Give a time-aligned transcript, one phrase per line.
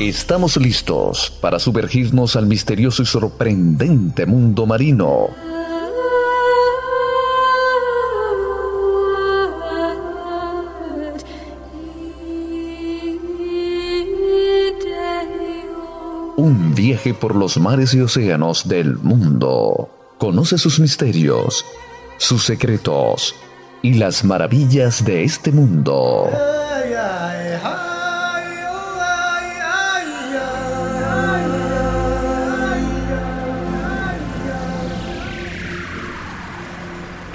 [0.00, 5.30] Estamos listos para sumergirnos al misterioso y sorprendente mundo marino.
[16.36, 19.90] Un viaje por los mares y océanos del mundo.
[20.18, 21.64] Conoce sus misterios,
[22.18, 23.34] sus secretos
[23.82, 26.28] y las maravillas de este mundo.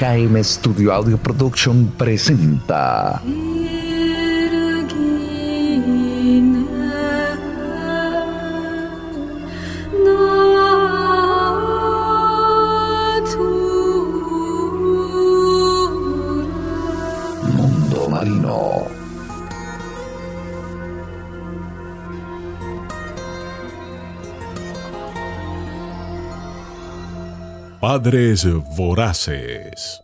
[0.03, 3.23] KM Studio Audio Production presenta
[27.83, 30.01] Padres voraces.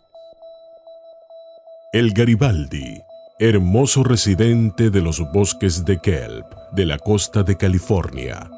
[1.94, 3.00] El Garibaldi,
[3.38, 8.50] hermoso residente de los bosques de kelp de la costa de California,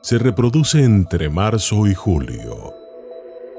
[0.00, 2.72] se reproduce entre marzo y julio.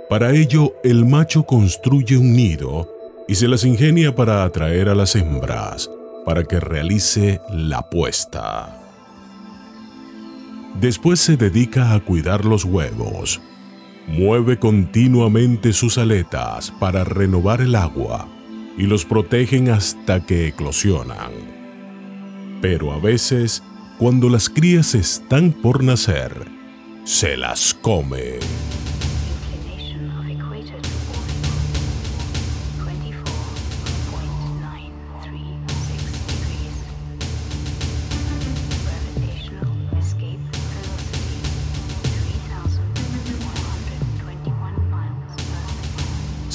[0.10, 2.92] Para ello, el macho construye un nido
[3.28, 5.88] y se las ingenia para atraer a las hembras
[6.26, 8.82] para que realice la puesta.
[10.82, 13.40] Después se dedica a cuidar los huevos.
[14.08, 18.28] Mueve continuamente sus aletas para renovar el agua
[18.78, 21.32] y los protegen hasta que eclosionan.
[22.62, 23.64] Pero a veces,
[23.98, 26.48] cuando las crías están por nacer,
[27.04, 28.40] se las come.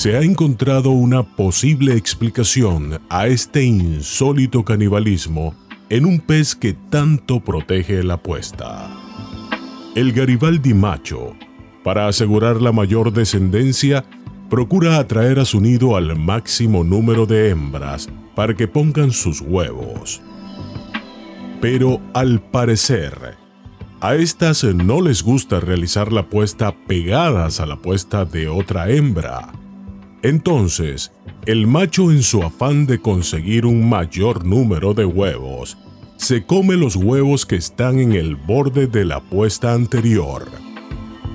[0.01, 5.55] Se ha encontrado una posible explicación a este insólito canibalismo
[5.91, 8.89] en un pez que tanto protege la puesta.
[9.95, 11.37] El Garibaldi macho,
[11.85, 14.07] para asegurar la mayor descendencia,
[14.49, 20.23] procura atraer a su nido al máximo número de hembras para que pongan sus huevos.
[21.61, 23.37] Pero al parecer,
[24.01, 29.60] a estas no les gusta realizar la puesta pegadas a la puesta de otra hembra.
[30.23, 31.13] Entonces,
[31.47, 35.79] el macho en su afán de conseguir un mayor número de huevos,
[36.17, 40.45] se come los huevos que están en el borde de la puesta anterior,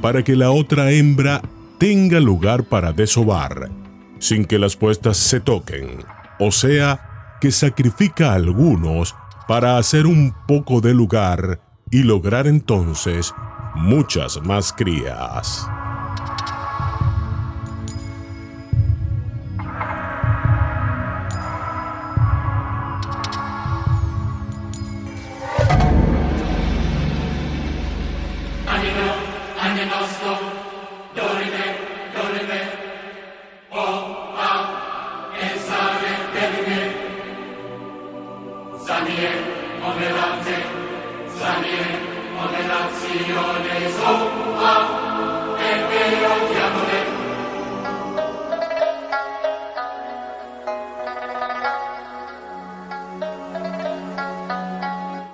[0.01, 1.41] para que la otra hembra
[1.79, 3.72] tenga lugar para desovar,
[4.19, 6.06] sin que las puestas se toquen,
[6.40, 9.16] o sea, que sacrifica algunos
[9.47, 11.59] para hacer un poco de lugar
[11.90, 13.34] y lograr entonces
[13.75, 15.68] muchas más crías.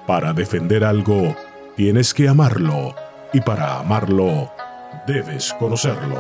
[0.08, 1.36] Para defender algo,
[1.76, 2.94] tienes que amarlo.
[3.34, 4.52] Y para amarlo,
[5.08, 6.18] debes conocerlo.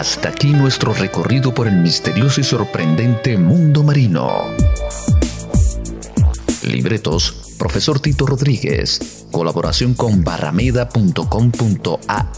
[0.00, 4.46] Hasta aquí nuestro recorrido por el misterioso y sorprendente mundo marino.
[6.62, 9.26] Libretos, profesor Tito Rodríguez.
[9.30, 12.32] Colaboración con barrameda.com.ar.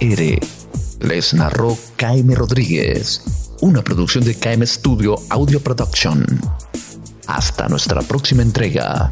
[0.99, 3.23] Les narró KM Rodríguez.
[3.61, 6.27] Una producción de KM Studio Audio Production.
[7.29, 9.09] Hasta nuestra próxima entrega.